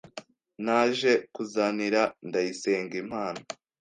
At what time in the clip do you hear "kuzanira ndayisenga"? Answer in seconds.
1.33-2.95